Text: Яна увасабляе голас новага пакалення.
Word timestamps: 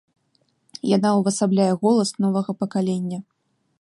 Яна 0.95 1.09
увасабляе 1.19 1.69
голас 1.83 2.15
новага 2.25 2.51
пакалення. 2.63 3.19